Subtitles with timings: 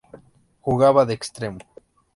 [0.65, 1.59] Jugaba de extremo.